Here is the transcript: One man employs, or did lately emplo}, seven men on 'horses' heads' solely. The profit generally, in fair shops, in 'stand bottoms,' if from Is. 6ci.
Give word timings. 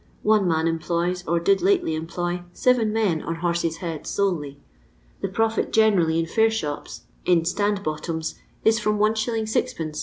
One 0.23 0.47
man 0.47 0.67
employs, 0.67 1.23
or 1.27 1.39
did 1.39 1.61
lately 1.61 1.91
emplo}, 1.91 2.43
seven 2.53 2.91
men 2.91 3.21
on 3.21 3.35
'horses' 3.35 3.77
heads' 3.85 4.09
solely. 4.09 4.59
The 5.21 5.27
profit 5.27 5.71
generally, 5.71 6.17
in 6.17 6.25
fair 6.25 6.49
shops, 6.49 7.01
in 7.23 7.45
'stand 7.45 7.83
bottoms,' 7.83 8.33
if 8.65 8.79
from 8.79 8.95
Is. 8.99 9.11
6ci. 9.53 9.99